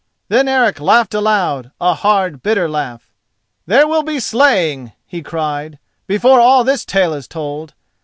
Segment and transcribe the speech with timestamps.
[0.29, 3.11] Then Eric laughed aloud, a hard and bitter laugh.
[3.67, 5.77] "There will be slaying," he cried,
[6.07, 7.75] "before all this tale is told.